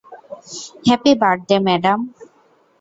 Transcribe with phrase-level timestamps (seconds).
[0.87, 1.99] Happy birthday, madam.